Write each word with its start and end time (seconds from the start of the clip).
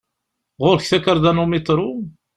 Ɣur-k 0.63 0.85
takarḍa 0.89 1.31
n 1.33 1.41
umitṛu? 1.43 1.89